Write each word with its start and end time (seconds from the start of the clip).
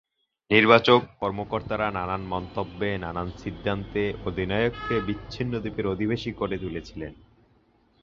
নির্বাচক, 0.51 1.01
কর্মকর্তারা 1.19 1.87
নানা 1.91 2.17
মন্তব্যে, 2.33 2.89
নানা 2.97 3.21
সিদ্ধান্তে 3.37 4.03
অধিনায়ককে 4.25 4.95
বিচ্ছিন্ন 5.07 5.53
দ্বীপের 5.59 5.85
অধিবাসী 5.87 6.31
করে 6.33 6.55
তুলেছিলেন। 6.57 7.13